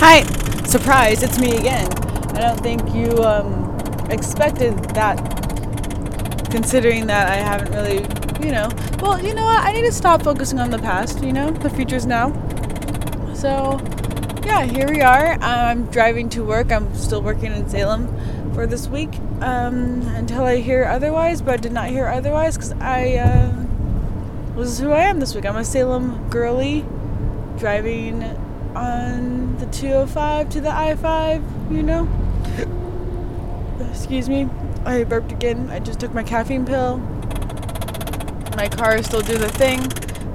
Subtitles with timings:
[0.00, 0.22] Hi,
[0.62, 1.92] surprise, it's me again.
[2.36, 3.76] I don't think you um,
[4.10, 5.16] expected that,
[6.52, 8.02] considering that I haven't really,
[8.46, 8.68] you know.
[9.02, 9.64] Well, you know what?
[9.64, 11.50] I need to stop focusing on the past, you know?
[11.50, 12.30] The future's now.
[13.34, 13.80] So,
[14.44, 15.36] yeah, here we are.
[15.40, 16.70] I'm driving to work.
[16.70, 18.06] I'm still working in Salem
[18.54, 19.10] for this week
[19.40, 23.16] um, until I hear otherwise, but I did not hear otherwise because I.
[23.16, 23.64] Uh,
[24.58, 25.44] is who I am this week.
[25.44, 26.84] I'm a Salem girly
[27.58, 28.22] driving
[28.78, 31.42] on the 205 to the I 5,
[31.72, 32.08] you know?
[33.90, 34.48] Excuse me.
[34.84, 35.68] I burped again.
[35.70, 36.98] I just took my caffeine pill.
[38.56, 39.80] My car is still doing the thing,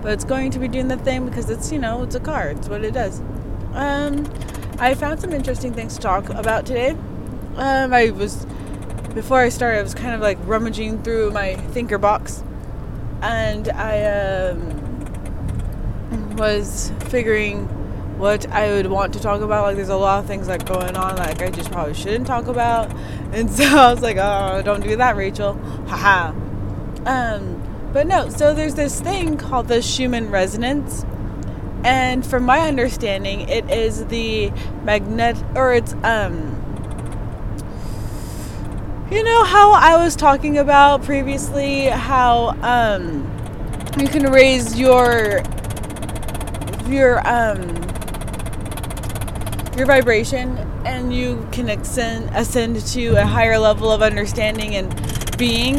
[0.02, 2.50] but it's going to be doing the thing because it's, you know, it's a car.
[2.50, 3.22] It's what it does.
[3.74, 4.32] Um,
[4.78, 6.92] I found some interesting things to talk about today.
[7.56, 8.46] Um, I was,
[9.14, 12.44] before I started, I was kind of like rummaging through my thinker box
[13.22, 14.04] and I
[14.50, 17.70] um, was figuring
[18.18, 19.64] what I would want to talk about.
[19.64, 22.48] Like, there's a lot of things like going on, like I just probably shouldn't talk
[22.48, 22.92] about,
[23.34, 25.54] and so I was like, oh, don't do that, Rachel.
[25.88, 26.34] Haha.
[27.06, 31.06] Um, but no, so there's this thing called the Schumann resonance.
[31.84, 34.52] And from my understanding, it is the
[34.84, 36.54] magnet, or it's um,
[39.12, 43.30] you know how I was talking about previously how um
[44.00, 45.44] you can raise your
[46.88, 47.68] your um
[49.78, 54.90] your vibration and you can ascend ascend to a higher level of understanding and
[55.38, 55.78] being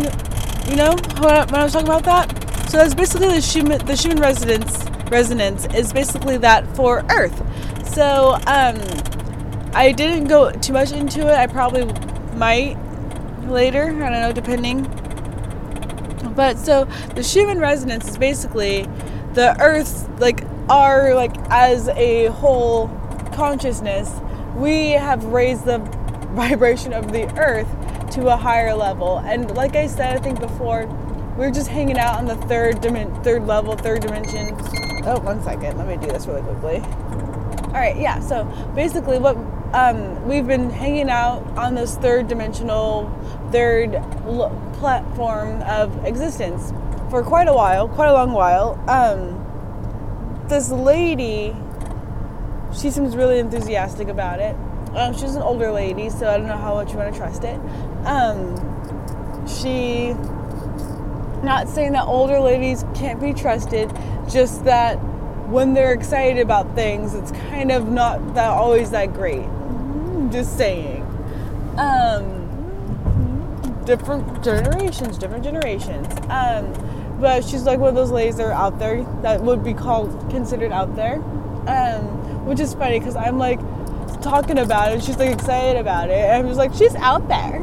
[0.69, 4.20] you know when I was talking about that so that's basically the Schumann the Schumann
[4.20, 7.36] resonance resonance is basically that for earth
[7.95, 8.81] so um
[9.75, 11.84] I didn't go too much into it I probably
[12.34, 12.77] might
[13.48, 13.86] later.
[14.03, 14.83] I don't know, depending.
[16.34, 18.89] But so the Schumann resonance is basically
[19.34, 22.89] the Earth's like our like as a whole
[23.35, 24.11] consciousness.
[24.57, 25.79] We have raised the
[26.35, 27.69] vibration of the Earth
[28.13, 29.19] to a higher level.
[29.19, 30.87] And like I said, I think before,
[31.36, 34.57] we are just hanging out on the third dimen- third level, third dimension.
[35.05, 35.77] Oh, one second.
[35.77, 36.77] Let me do this really quickly.
[36.79, 38.20] All right, yeah.
[38.20, 38.45] So
[38.75, 39.37] basically, what
[39.75, 43.11] um, we've been hanging out on this third dimensional,
[43.51, 46.73] third l- platform of existence
[47.11, 48.79] for quite a while, quite a long while.
[48.89, 49.41] Um,
[50.48, 51.57] this lady,
[52.74, 54.57] she seems really enthusiastic about it.
[54.95, 57.45] Um, she's an older lady, so I don't know how much you want to trust
[57.45, 57.58] it.
[58.07, 60.12] Um, she,
[61.45, 63.90] not saying that older ladies can't be trusted,
[64.29, 64.95] just that
[65.48, 69.46] when they're excited about things, it's kind of not that always that great.
[70.30, 71.02] Just saying.
[71.77, 72.45] Um,
[73.84, 76.07] different generations, different generations.
[76.29, 76.73] Um,
[77.20, 80.30] but she's like one of those ladies that are out there that would be called
[80.30, 81.17] considered out there,
[81.67, 82.14] um,
[82.45, 83.59] which is funny because I'm like
[84.23, 85.03] talking about it.
[85.03, 87.57] She's like excited about it, and I'm just like she's out there,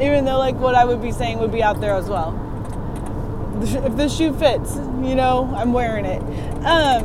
[0.00, 2.44] even though like what I would be saying would be out there as well.
[3.60, 6.22] If the shoe fits, you know, I'm wearing it.
[6.64, 7.04] Um,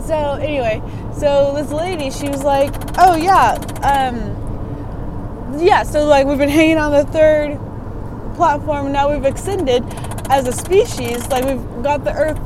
[0.00, 0.82] so anyway,
[1.14, 3.52] so this lady, she was like, "Oh yeah,
[3.82, 7.58] um, yeah." So like we've been hanging on the third
[8.36, 9.84] platform, now we've extended
[10.30, 11.28] as a species.
[11.28, 12.38] Like we've got the Earth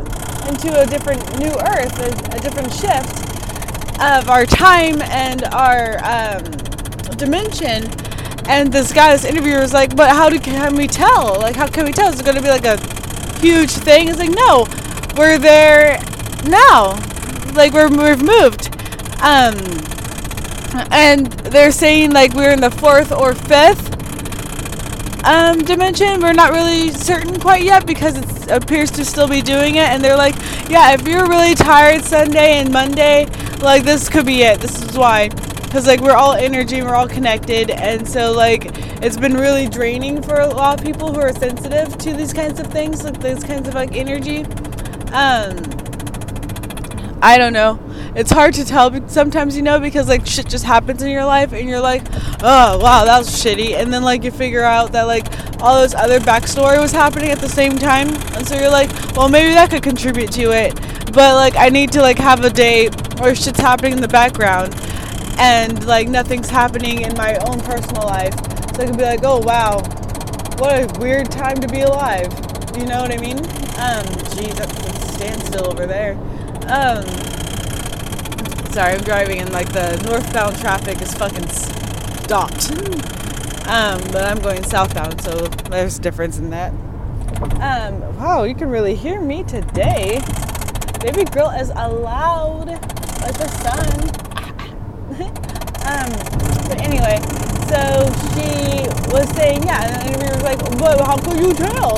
[0.48, 3.27] into a different new Earth, a, a different shift
[4.00, 6.44] of our time and our um,
[7.16, 7.84] dimension.
[8.48, 11.38] And this guy, this interviewer, was like, "But how do, can we tell?
[11.38, 12.08] Like, how can we tell?
[12.10, 12.78] Is it going to be like a
[13.40, 14.66] huge thing?" It's like, "No,
[15.16, 15.98] we're there
[16.44, 16.98] now."
[17.54, 18.74] like we're, we've moved.
[19.20, 19.56] Um,
[20.92, 23.94] and they're saying like we're in the fourth or fifth
[25.24, 26.20] um, dimension.
[26.20, 29.88] We're not really certain quite yet because it appears to still be doing it.
[29.88, 30.36] And they're like,
[30.70, 33.26] yeah, if you're really tired Sunday and Monday,
[33.62, 34.60] like this could be it.
[34.60, 35.28] This is why.
[35.28, 38.66] Because like we're all energy, we're all connected, and so like
[39.02, 42.58] it's been really draining for a lot of people who are sensitive to these kinds
[42.58, 44.44] of things, like these kinds of like energy.
[45.12, 45.58] Um,
[47.20, 47.78] I don't know.
[48.18, 51.52] It's hard to tell sometimes, you know, because like shit just happens in your life
[51.52, 52.02] and you're like,
[52.42, 53.74] oh, wow, that was shitty.
[53.74, 55.26] And then like you figure out that like
[55.62, 58.08] all this other backstory was happening at the same time.
[58.34, 60.74] And so you're like, well, maybe that could contribute to it.
[61.12, 62.88] But like I need to like have a day
[63.22, 64.74] or shit's happening in the background
[65.38, 68.34] and like nothing's happening in my own personal life.
[68.74, 69.78] So I can be like, oh, wow,
[70.58, 72.32] what a weird time to be alive.
[72.76, 73.38] You know what I mean?
[73.78, 74.04] Um,
[74.34, 76.14] geez, that's a standstill over there.
[76.66, 77.04] Um,
[78.70, 82.70] Sorry, I'm driving and like the northbound traffic is fucking stopped.
[83.68, 86.72] Um, but I'm going southbound, so there's a difference in that.
[87.60, 90.20] Um, wow, you can really hear me today.
[91.00, 93.98] Baby girl is allowed, as the sun.
[95.88, 96.10] um,
[96.68, 97.18] but anyway,
[97.68, 101.96] so she was saying, yeah, and we were like, but how could you tell?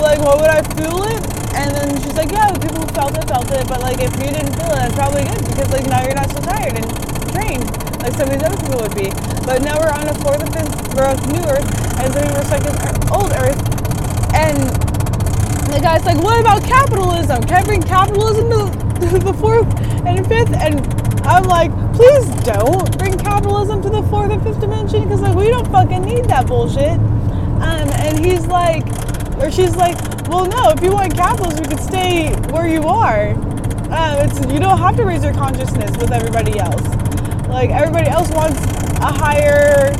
[0.00, 1.41] Like, what would I feel it?
[1.54, 4.54] And then she's like, yeah, people felt it felt it, but like if you didn't
[4.56, 6.86] feel it, that's probably good because like now you're not so tired and
[7.32, 7.68] trained
[8.02, 9.10] like some of these other people would be.
[9.46, 11.68] But now we're on a fourth or fifth, on new Earth,
[12.02, 12.74] and then we're stuck in
[13.12, 13.58] old Earth,
[14.34, 14.58] and
[15.72, 17.42] the guy's like, what about capitalism?
[17.44, 18.50] Can I bring capitalism
[19.00, 19.66] to the fourth
[20.04, 20.52] and fifth?
[20.52, 20.80] And
[21.24, 25.48] I'm like, please don't bring capitalism to the fourth and fifth dimension because like we
[25.48, 26.98] don't fucking need that bullshit.
[27.62, 28.84] Um, and he's like,
[29.38, 29.96] or she's like,
[30.32, 33.32] well, no, if you want capitals, you could stay where you are.
[33.92, 36.82] Um, it's you don't have to raise your consciousness with everybody else.
[37.48, 38.58] Like everybody else wants
[39.04, 39.92] a higher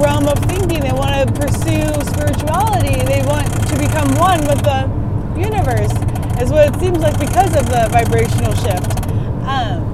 [0.00, 0.80] realm of thinking.
[0.80, 3.04] They want to pursue spirituality.
[3.04, 4.88] They want to become one with the
[5.36, 5.92] universe.
[6.40, 8.96] Is what it seems like because of the vibrational shift.
[9.44, 9.84] Um,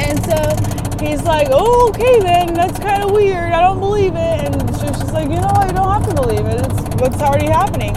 [0.00, 3.52] and so he's like, oh, okay then, that's kind of weird.
[3.52, 4.16] I don't believe it.
[4.16, 6.64] And she's just like, you know, I don't have to believe it.
[6.64, 7.94] It's what's already happening.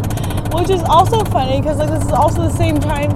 [0.53, 3.09] Which is also funny because like this is also the same time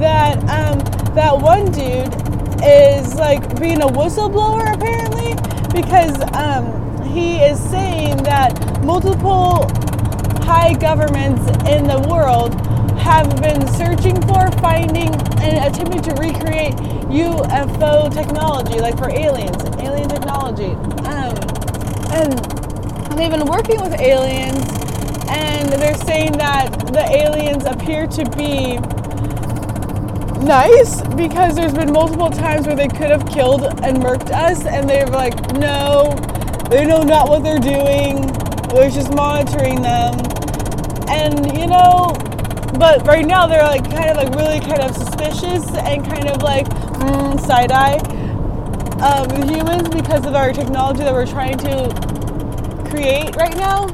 [0.00, 0.78] that um,
[1.14, 2.12] that one dude
[2.62, 5.34] is like being a whistleblower apparently
[5.72, 9.68] because um, he is saying that multiple
[10.42, 12.54] high governments in the world
[12.98, 16.74] have been searching for, finding, and attempting to recreate
[17.10, 20.72] UFO technology, like for aliens, alien technology.
[21.06, 21.34] Um,
[22.14, 22.32] and
[23.16, 24.85] they've been working with aliens,
[25.28, 28.78] and they're saying that the aliens appear to be
[30.44, 34.88] nice because there's been multiple times where they could have killed and murked us, and
[34.88, 36.14] they're like, no,
[36.70, 38.26] they know not what they're doing.
[38.74, 40.14] We're just monitoring them.
[41.08, 42.12] And you know,
[42.78, 46.42] but right now they're like kind of like really kind of suspicious and kind of
[46.42, 47.98] like mm, side eye
[49.00, 53.86] um, humans because of our technology that we're trying to create right now.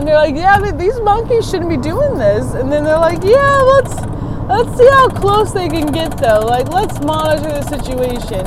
[0.00, 2.54] And they're like, yeah, these monkeys shouldn't be doing this.
[2.54, 3.94] And then they're like, yeah, let's
[4.48, 6.40] let's see how close they can get though.
[6.40, 8.46] Like, let's monitor the situation.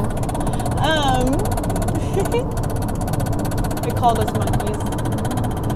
[0.82, 1.30] Um,
[3.84, 4.82] they called us monkeys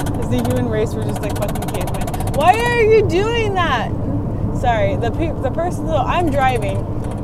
[0.09, 2.33] because the human race were just like fucking cavemen.
[2.33, 3.91] Why are you doing that?
[4.59, 5.85] Sorry, the pe- the person.
[5.85, 6.77] So I'm driving,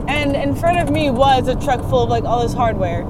[0.07, 3.01] and in front of me was a truck full of like all this hardware,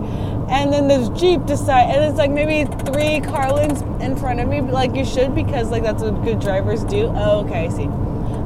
[0.50, 4.47] and then this jeep decide, and it's like maybe three car lengths in front of
[4.47, 7.11] me, like you should because like that's what good drivers do.
[7.15, 7.85] Oh, okay, I see.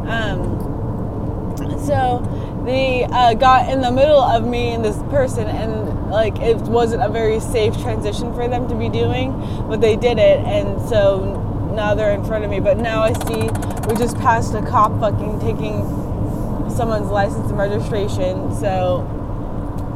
[0.08, 0.58] Um,
[1.86, 6.58] so they uh, got in the middle of me and this person, and like it
[6.58, 9.32] wasn't a very safe transition for them to be doing,
[9.68, 12.60] but they did it, and so now they're in front of me.
[12.60, 13.50] But now I see
[13.88, 15.84] we just passed a cop fucking taking
[16.70, 19.17] someone's license and registration, so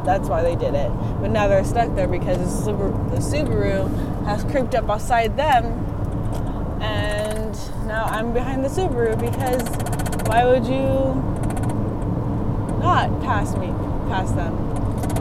[0.04, 0.90] that's why they did it.
[1.20, 5.64] But now they're stuck there because the Subaru, the Subaru has creeped up beside them,
[6.82, 7.56] and
[7.86, 9.62] now I'm behind the Subaru because
[10.26, 11.14] why would you
[12.80, 13.68] not pass me,
[14.08, 14.56] pass them?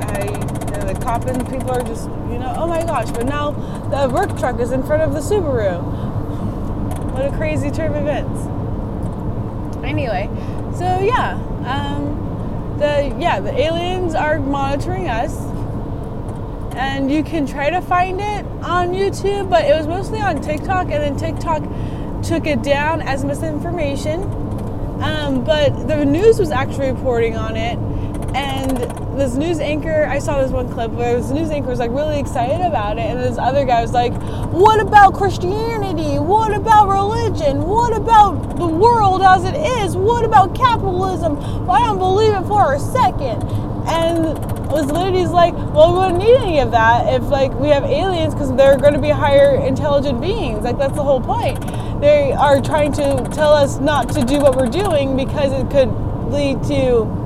[0.02, 3.12] I, you know, the cop and people are just, you know, oh my gosh!
[3.12, 3.52] But now
[3.90, 5.82] the work truck is in front of the Subaru.
[7.14, 8.48] What a crazy turn of events.
[9.84, 10.30] Anyway,
[10.78, 11.34] so yeah,
[11.66, 12.31] um,
[12.82, 15.38] the yeah the aliens are monitoring us,
[16.76, 20.90] and you can try to find it on YouTube, but it was mostly on TikTok,
[20.92, 21.62] and then TikTok
[22.24, 24.24] took it down as misinformation.
[25.02, 27.78] Um, but the news was actually reporting on it,
[28.34, 28.78] and
[29.20, 32.20] this news anchor, I saw this one clip where this news anchor was like really
[32.20, 34.14] excited about it, and this other guy was like,
[34.52, 36.18] "What about Christianity?
[36.18, 37.64] What about religion?
[37.64, 39.98] What about the world as it is?
[39.98, 41.36] What about capitalism?
[41.66, 43.44] Well, I don't believe it for a second.
[43.88, 44.38] And
[44.72, 48.34] this lady's like, "Well, we wouldn't need any of that if like we have aliens
[48.34, 50.64] because they're going to be higher intelligent beings.
[50.64, 51.60] Like that's the whole point.
[52.00, 55.92] They are trying to tell us not to do what we're doing because it could
[56.32, 57.21] lead to."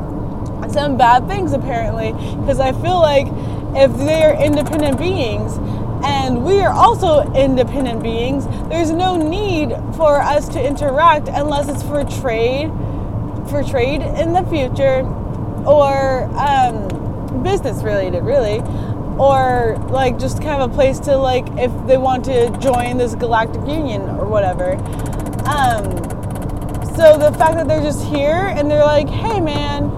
[0.72, 3.28] Some bad things apparently because I feel like
[3.76, 5.58] if they're independent beings
[6.04, 11.84] and we are also independent beings, there's no need for us to interact unless it's
[11.84, 12.70] for trade,
[13.50, 15.02] for trade in the future,
[15.66, 18.60] or um, business related, really,
[19.18, 23.16] or like just kind of a place to like if they want to join this
[23.16, 24.74] galactic union or whatever.
[25.48, 25.84] Um,
[26.96, 29.90] so the fact that they're just here and they're like, hey man,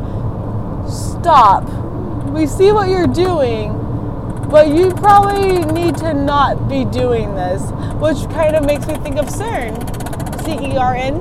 [1.20, 1.64] stop.
[2.30, 3.74] We see what you're doing,
[4.50, 7.62] but you probably need to not be doing this,
[8.00, 9.76] which kind of makes me think of CERN,
[10.44, 11.16] C E R N.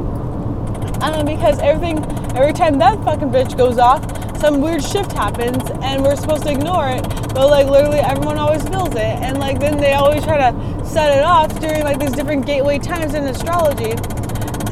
[1.02, 2.04] Um, because everything,
[2.36, 4.02] every time that fucking bitch goes off,
[4.38, 7.02] some weird shift happens and we're supposed to ignore it,
[7.34, 11.16] but like literally everyone always feels it, and like then they always try to set
[11.16, 13.92] it off during like these different gateway times in astrology,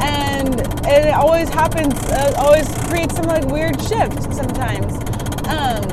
[0.01, 4.99] and and it always happens, uh, always creates some like weird shift sometimes,
[5.49, 5.85] um,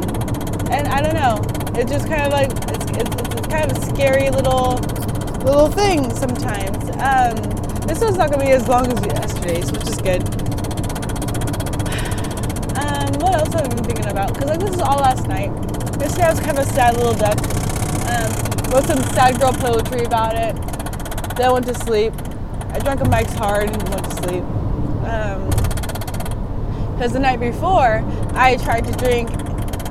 [0.71, 1.41] and I don't know,
[1.79, 4.75] It's just kind of like it's, it's, it's kind of a scary little
[5.43, 6.89] little thing sometimes.
[7.01, 7.35] Um,
[7.87, 10.21] this one's not gonna be as long as yesterday's, which is good.
[12.77, 14.33] Um, what else have I been thinking about?
[14.33, 15.51] Because like this is all last night.
[15.99, 17.37] Yesterday I was kind of a sad little duck.
[18.11, 18.31] Um,
[18.71, 20.55] wrote some sad girl poetry about it.
[21.35, 22.13] Then went to sleep.
[22.71, 24.43] I drank a Mike's Hard and went to sleep.
[26.93, 28.03] Because um, the night before
[28.33, 29.29] I tried to drink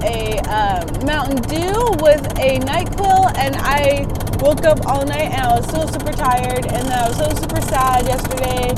[0.03, 4.07] a um, Mountain Dew with a NyQuil and I
[4.41, 7.61] woke up all night and I was so super tired and I was so super
[7.61, 8.73] sad yesterday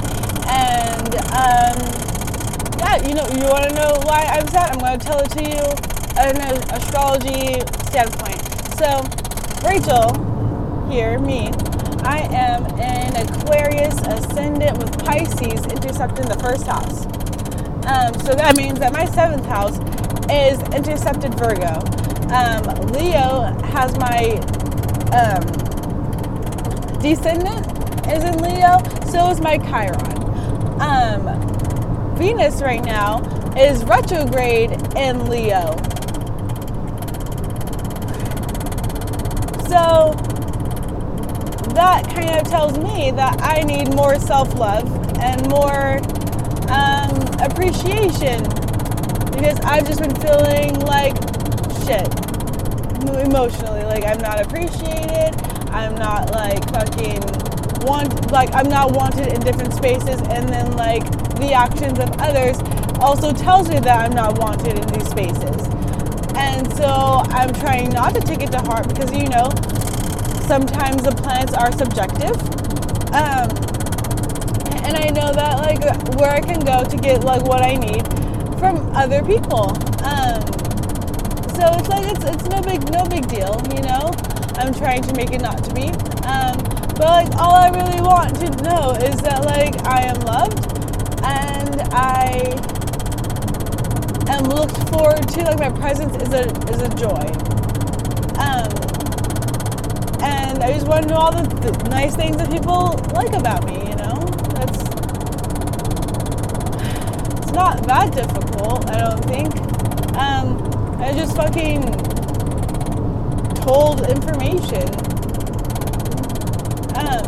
[0.49, 1.79] and um,
[2.79, 4.73] yeah you know you want to know why I'm sad?
[4.73, 6.37] I'm going to tell it to you an
[6.73, 8.43] astrology standpoint.
[8.77, 9.03] So
[9.67, 10.11] Rachel
[10.91, 11.53] here me
[12.05, 17.07] I am an Aquarius ascendant with Pisces intercepting the first house.
[17.87, 19.79] Um, so that means that my seventh house
[20.31, 21.81] is intercepted Virgo
[22.33, 22.63] um,
[22.93, 24.41] Leo has my
[25.13, 25.45] um,
[27.01, 27.67] descendant
[28.09, 28.79] is in Leo,
[29.11, 30.81] so is my Chiron.
[30.81, 33.21] Um, Venus right now
[33.55, 35.77] is retrograde in Leo.
[39.69, 40.15] So
[41.75, 45.99] that kind of tells me that I need more self love and more
[46.71, 47.11] um,
[47.41, 48.62] appreciation
[49.43, 51.17] because I've just been feeling like
[51.83, 52.07] shit
[53.27, 53.83] emotionally.
[53.83, 55.35] Like I'm not appreciated.
[55.73, 57.21] I'm not like fucking
[57.85, 61.03] want like I'm not wanted in different spaces and then like
[61.41, 62.57] the actions of others
[63.01, 65.67] also tells me that I'm not wanted in these spaces.
[66.37, 69.51] And so I'm trying not to take it to heart because you know
[70.47, 72.37] sometimes the planets are subjective.
[73.11, 73.51] Um,
[74.87, 75.83] and I know that like
[76.17, 78.22] where I can go to get like what I need
[78.63, 79.71] from other people.
[80.07, 80.39] Um,
[81.51, 84.15] so it's like it's it's no big no big deal, you know.
[84.55, 85.89] I'm trying to make it not to be.
[86.31, 86.57] Um,
[86.95, 90.63] but like all I really want to know is that like I am loved
[91.25, 92.55] and I
[94.31, 95.43] am looked forward to.
[95.43, 97.27] Like my presence is a is a joy.
[98.39, 98.71] Um,
[100.23, 103.67] and I just want to know all the, the nice things that people like about
[103.67, 103.92] me.
[107.53, 108.89] Not that difficult.
[108.91, 109.55] I don't think.
[110.17, 110.59] Um,
[111.01, 111.83] I just fucking
[113.63, 114.89] told information.
[116.95, 117.27] Um,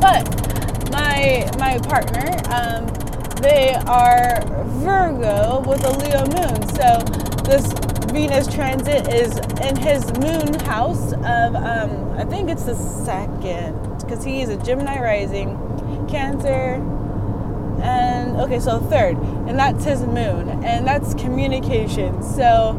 [0.00, 0.24] but
[0.90, 2.86] my my partner, um,
[3.40, 4.42] they are
[4.82, 6.62] Virgo with a Leo moon.
[6.74, 6.98] So
[7.44, 7.72] this
[8.12, 14.24] Venus transit is in his moon house of um, I think it's the second because
[14.24, 15.56] he is a Gemini rising,
[16.08, 16.76] Cancer,
[17.82, 22.22] and okay, so third, and that's his moon, and that's communication.
[22.22, 22.78] So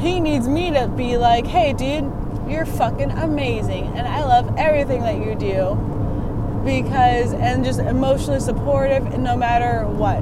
[0.00, 2.10] he needs me to be like, hey, dude,
[2.48, 5.74] you're fucking amazing, and I love everything that you do,
[6.64, 10.20] because and just emotionally supportive, no matter what.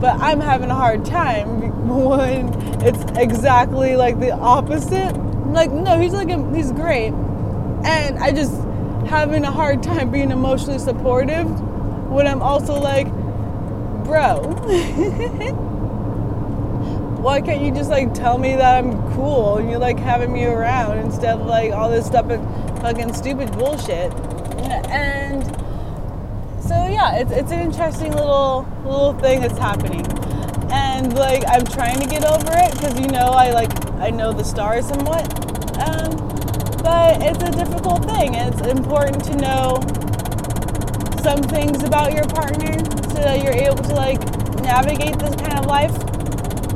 [0.00, 2.52] But I'm having a hard time when
[2.82, 5.16] it's exactly like the opposite.
[5.46, 7.12] Like, no, he's like he's great,
[7.84, 8.52] and I just
[9.06, 11.48] having a hard time being emotionally supportive
[12.10, 13.06] when I'm also like
[14.04, 14.42] bro,
[17.20, 20.44] why can't you just like tell me that I'm cool and you're like having me
[20.44, 22.46] around instead of like all this stuff and
[22.80, 24.12] fucking stupid bullshit?
[24.90, 25.42] And
[26.62, 30.06] so yeah, it's, it's an interesting little little thing that's happening.
[30.70, 34.32] And like I'm trying to get over it because you know I like I know
[34.32, 35.24] the stars somewhat.
[35.80, 36.10] Um,
[36.82, 38.34] but it's a difficult thing.
[38.34, 39.80] It's important to know
[41.22, 44.20] some things about your partner so that you're able to like
[44.62, 45.94] navigate this kind of life.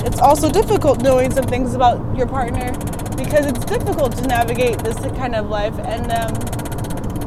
[0.07, 2.73] It's also difficult knowing some things about your partner
[3.16, 5.76] because it's difficult to navigate this kind of life.
[5.80, 6.33] And um,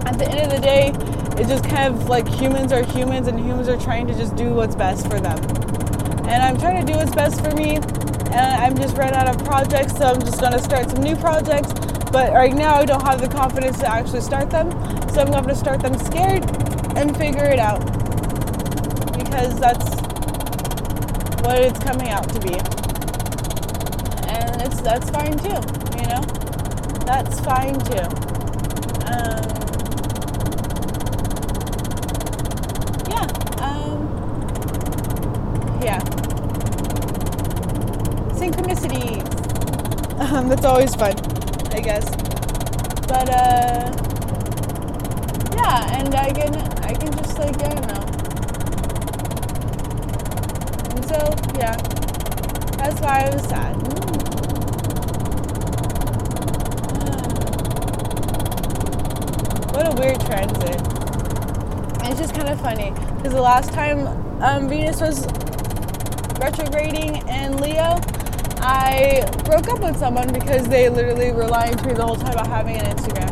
[0.07, 0.93] at the end of the day,
[1.37, 4.53] it's just kind of like humans are humans and humans are trying to just do
[4.53, 5.37] what's best for them.
[6.29, 7.75] And I'm trying to do what's best for me.
[7.75, 11.73] And I'm just ran out of projects, so I'm just to start some new projects.
[12.11, 14.71] But right now, I don't have the confidence to actually start them.
[15.09, 16.45] So I'm going to start them scared
[16.95, 18.00] and figure it out
[19.31, 19.89] because that's
[21.41, 22.53] what it's coming out to be.
[24.27, 25.61] And it's that's fine too,
[25.97, 26.21] you know?
[27.05, 28.03] That's fine too.
[29.07, 29.47] Um,
[33.07, 33.27] yeah.
[33.63, 33.97] Um,
[35.81, 35.99] yeah.
[38.35, 39.29] synchronicities.
[40.21, 41.15] Um, that's always fun,
[41.73, 42.05] I guess.
[43.07, 43.91] But uh,
[45.57, 48.00] yeah, and I can I can just like I don't know.
[52.91, 53.75] That's why I was sad.
[59.71, 60.81] What a weird transit.
[62.03, 64.07] It's just kind of funny because the last time
[64.41, 65.25] um, Venus was
[66.41, 67.99] retrograding in Leo,
[68.59, 72.33] I broke up with someone because they literally were lying to me the whole time
[72.33, 73.31] about having an Instagram.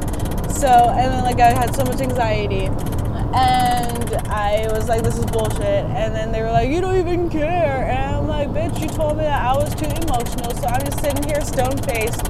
[0.52, 2.70] So, and then like I had so much anxiety.
[3.34, 3.99] And
[4.30, 5.86] I was like, this is bullshit.
[5.86, 7.88] And then they were like, you don't even care.
[7.90, 10.54] And I'm like, bitch, you told me that I was too emotional.
[10.56, 12.26] So I'm just sitting here stone faced.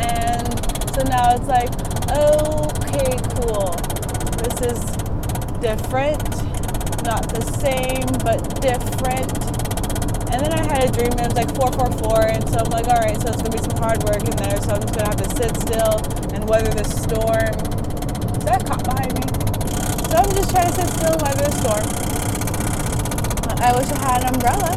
[0.00, 0.48] And
[0.94, 1.70] so now it's like,
[2.10, 3.70] okay, cool.
[4.42, 4.80] This is
[5.60, 6.22] different.
[7.04, 9.32] Not the same, but different.
[10.32, 12.86] And then I had a dream that it was like 444, and so I'm like,
[12.86, 15.08] all right, so it's gonna be some hard work in there, so I'm just gonna
[15.08, 15.98] have to sit still
[16.32, 17.50] and weather the storm.
[18.38, 19.39] Is that cop behind me?
[20.10, 21.86] So I'm just trying to sit still and weather the storm.
[23.62, 24.74] I wish I had an umbrella,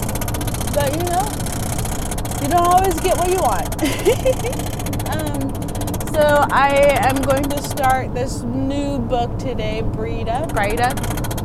[0.76, 1.26] but you know,
[2.40, 3.74] you don't always get what you want.
[5.10, 5.54] um,
[6.14, 10.94] so I am going to start this new book today, Brida, Brida,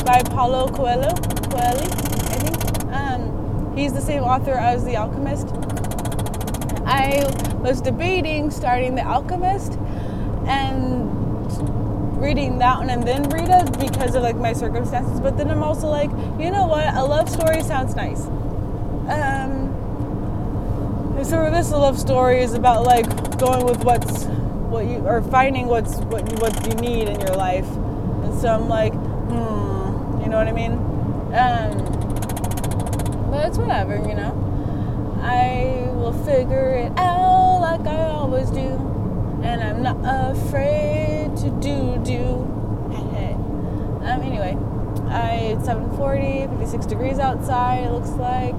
[0.04, 1.14] by Paulo Coelho.
[1.48, 2.92] Coelho, I think.
[2.92, 5.48] Um, he's the same author as The Alchemist.
[6.84, 7.24] I
[7.60, 9.78] was debating starting The Alchemist
[10.46, 11.07] and
[12.20, 15.20] reading that one and then Brida because of like my circumstances.
[15.20, 16.94] But then I'm also like, you know what?
[16.94, 18.26] A love story sounds nice.
[19.08, 19.74] Um,
[21.24, 23.06] so this love story is about like
[23.38, 24.24] going with what's
[24.70, 27.66] what you or finding what's what you what you need in your life.
[27.66, 30.72] And so I'm like, hmm, you know what I mean?
[31.34, 31.98] Um,
[33.30, 34.44] but it's whatever, you know.
[35.20, 38.78] I will figure it out like I always do,
[39.42, 39.96] and I'm not
[40.36, 42.24] afraid to do do.
[42.92, 43.36] um.
[44.04, 44.56] Anyway,
[45.08, 47.84] I it's 7:40, 56 degrees outside.
[47.84, 48.54] It looks like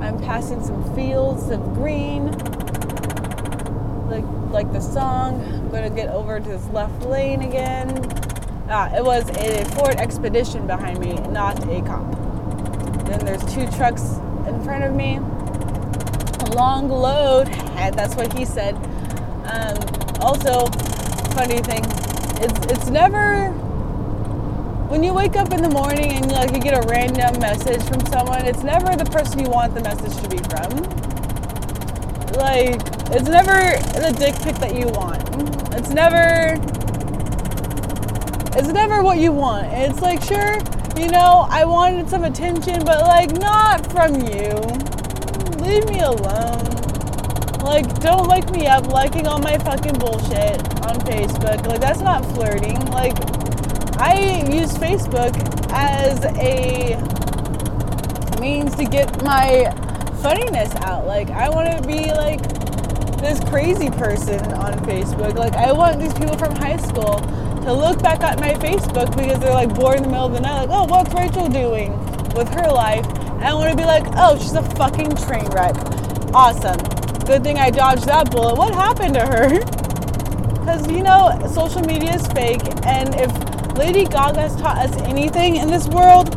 [0.00, 2.30] I'm passing some fields of green
[4.08, 5.42] like like the song.
[5.42, 7.88] I'm gonna get over to this left lane again.
[8.68, 12.10] Ah, it was a Ford Expedition behind me, not a cop.
[13.06, 15.16] Then there's two trucks in front of me.
[15.16, 17.46] A long load,
[17.94, 18.74] that's what he said.
[19.46, 20.66] Um, also,
[21.34, 21.84] funny thing,
[22.42, 23.50] it's it's never
[24.88, 28.04] when you wake up in the morning and like you get a random message from
[28.06, 28.46] someone.
[28.46, 30.70] It's never the person you want the message to be from.
[32.36, 35.22] Like it's never the dick pic that you want.
[35.74, 36.54] It's never
[38.58, 39.66] it's never what you want.
[39.72, 40.54] It's like sure,
[40.96, 44.52] you know, I wanted some attention, but like not from you.
[45.64, 46.85] Leave me alone.
[47.66, 51.66] Like don't wake me up liking all my fucking bullshit on Facebook.
[51.66, 52.78] Like that's not flirting.
[52.92, 53.18] Like
[53.98, 55.34] I use Facebook
[55.72, 56.96] as a
[58.40, 59.70] means to get my
[60.22, 61.06] funniness out.
[61.06, 62.40] Like I want to be like
[63.18, 65.34] this crazy person on Facebook.
[65.34, 67.18] Like I want these people from high school
[67.64, 70.40] to look back at my Facebook because they're like bored in the middle of the
[70.40, 71.92] night, like, oh, what's Rachel doing
[72.34, 73.04] with her life?
[73.06, 75.74] And I want to be like, oh, she's a fucking train wreck.
[76.32, 76.95] Awesome.
[77.26, 78.56] Good thing I dodged that bullet.
[78.56, 79.60] What happened to her?
[80.66, 83.30] Because you know, social media is fake, and if
[83.78, 86.28] Lady Gaga has taught us anything in this world,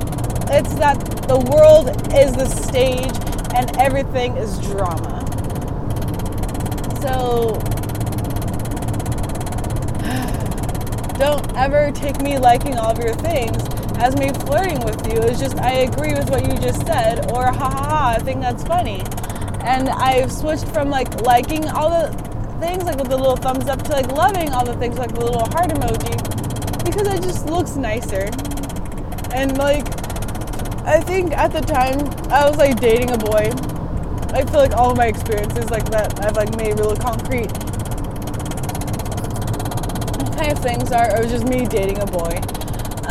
[0.51, 3.11] it's that the world is the stage
[3.55, 5.25] and everything is drama.
[7.01, 7.53] So
[11.17, 13.63] don't ever take me liking all of your things
[13.97, 15.21] as me flirting with you.
[15.21, 18.41] It's just I agree with what you just said, or ha ha ha, I think
[18.41, 19.03] that's funny.
[19.61, 22.11] And I've switched from like liking all the
[22.59, 25.21] things, like with the little thumbs up, to like loving all the things, like the
[25.21, 28.29] little heart emoji, because it just looks nicer.
[29.33, 29.87] And like,
[30.85, 31.99] I think at the time
[32.31, 33.51] I was like dating a boy.
[34.31, 37.51] I feel like all of my experiences like that I've like made really concrete
[40.39, 41.15] kind of things are.
[41.15, 42.39] It was just me dating a boy.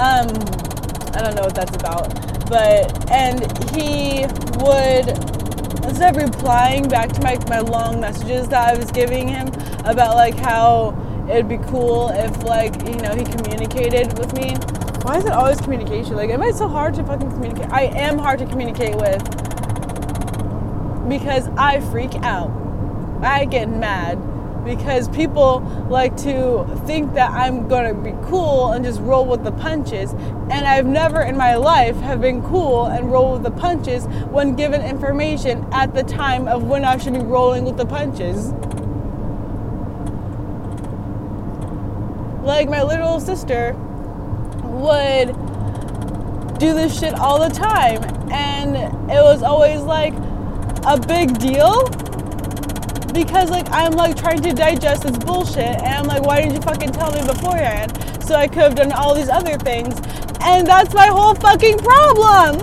[0.01, 0.29] Um,
[1.13, 2.09] I don't know what that's about,
[2.49, 4.25] but and he
[4.59, 5.38] would
[6.01, 9.49] instead of replying back to my my long messages that I was giving him
[9.85, 10.95] about like how
[11.29, 14.55] it'd be cool if like you know he communicated with me.
[15.03, 16.15] Why is it always communication?
[16.15, 17.73] Like, am I so hard to fucking communicate?
[17.73, 19.25] I am hard to communicate with
[21.09, 22.53] because I freak out.
[23.21, 24.19] I get mad
[24.69, 29.51] because people like to think that I'm gonna be cool and just roll with the
[29.51, 30.13] punches.
[30.13, 34.55] And I've never in my life have been cool and roll with the punches when
[34.57, 38.53] given information at the time of when I should be rolling with the punches.
[42.45, 43.73] Like my little sister
[44.65, 45.29] would
[46.59, 48.05] do this shit all the time.
[48.31, 48.77] And
[49.11, 50.13] it was always like
[50.85, 51.89] a big deal
[53.13, 56.63] because like I'm like trying to digest this bullshit and I'm like, why didn't you
[56.63, 57.93] fucking tell me beforehand?
[58.25, 59.99] So I could have done all these other things.
[60.41, 62.61] And that's my whole fucking problem.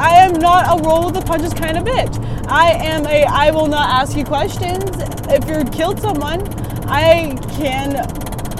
[0.00, 2.46] I am not a roll with the punches kind of bitch.
[2.46, 4.84] I am a I will not ask you questions.
[5.28, 6.42] If you killed someone,
[6.88, 8.06] I can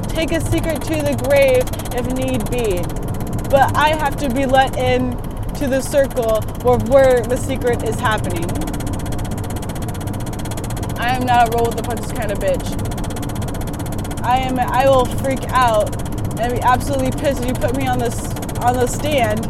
[0.08, 1.64] take a secret to the grave
[1.94, 2.82] if need be.
[3.48, 5.16] But I have to be let in
[5.54, 8.67] to the circle where, where the secret is happening.
[11.18, 14.22] Am not a roll with the punches kind of bitch.
[14.22, 15.90] I am I will freak out
[16.38, 19.40] and be absolutely pissed if you put me on this on the stand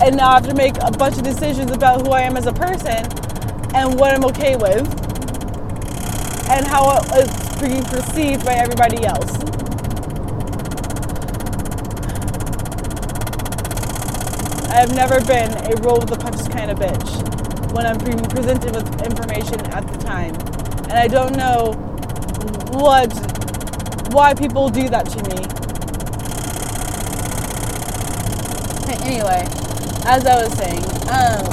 [0.00, 2.46] and now I have to make a bunch of decisions about who I am as
[2.46, 3.04] a person
[3.74, 4.86] and what I'm okay with
[6.50, 9.42] and how it's being perceived by everybody else.
[14.70, 17.37] I have never been a roll with the punches kind of bitch
[17.72, 20.34] when I'm presented with information at the time.
[20.90, 21.72] And I don't know
[22.72, 23.12] what
[24.12, 25.44] why people do that to me.
[29.08, 29.46] Anyway,
[30.04, 31.44] as I was saying, um,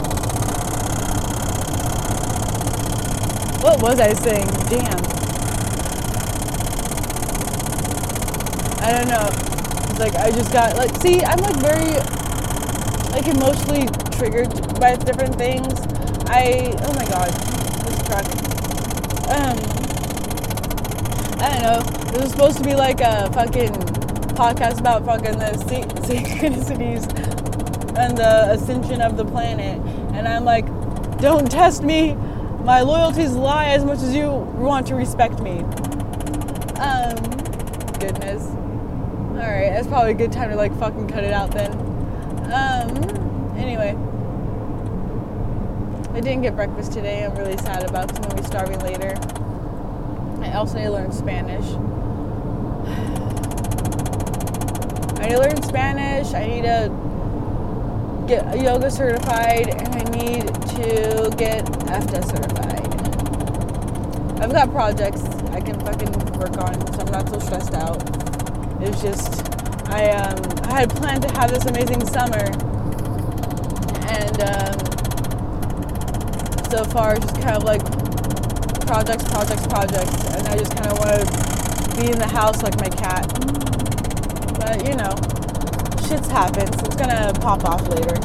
[3.62, 4.48] what was I saying?
[4.70, 5.06] Damn.
[8.84, 9.30] I don't know.
[9.90, 11.96] It's like I just got like see, I'm like very
[13.12, 15.95] like emotionally triggered by different things.
[16.28, 17.30] I oh my god,
[17.86, 18.26] this truck.
[19.30, 19.58] Um,
[21.40, 22.12] I don't know.
[22.12, 23.74] This was supposed to be like a fucking
[24.34, 25.46] podcast about fucking the
[26.06, 27.04] synchronicities
[27.98, 29.80] and the ascension of the planet,
[30.16, 30.66] and I'm like,
[31.20, 32.16] don't test me.
[32.64, 35.60] My loyalties lie as much as you want to respect me.
[36.80, 37.16] Um,
[38.00, 38.44] goodness.
[39.36, 41.72] All right, that's probably a good time to like fucking cut it out then.
[42.52, 43.35] Um.
[46.16, 47.26] I didn't get breakfast today.
[47.26, 49.18] I'm really sad about because I'm to be starving later.
[50.42, 51.66] I also need to learn Spanish.
[55.20, 56.34] I need to learn Spanish.
[56.34, 56.90] I need to
[58.30, 62.88] get yoga certified and I need to get FDA certified.
[64.42, 68.02] I've got projects I can fucking work on, so I'm not so stressed out.
[68.82, 69.44] It's just
[69.90, 72.50] I um I had planned to have this amazing summer,
[74.08, 74.95] and um,
[76.76, 77.82] so far it's just kind of like
[78.86, 82.76] projects, projects, projects, and I just kind of want to be in the house like
[82.82, 83.24] my cat.
[84.60, 85.16] But you know,
[86.04, 88.20] shit's happened, so it's gonna pop off later.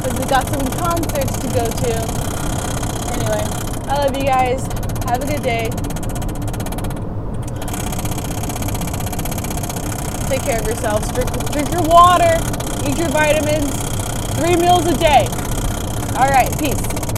[0.00, 1.92] Because we got some concerts to go to.
[3.20, 3.44] Anyway,
[3.92, 4.64] I love you guys.
[5.04, 5.68] Have a good day.
[10.32, 11.12] Take care of yourselves.
[11.12, 12.32] Drink, drink your water.
[12.88, 13.68] Eat your vitamins.
[14.40, 15.28] Three meals a day.
[16.14, 16.58] All right.
[16.58, 17.01] Peace.